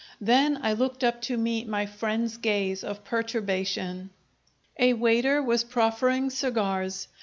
[0.19, 4.09] Then I looked up to meet my friend's gaze of perturbation.
[4.79, 7.07] A waiter was proffering cigars.